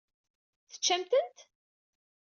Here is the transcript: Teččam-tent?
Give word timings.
Teččam-tent? 0.71 1.37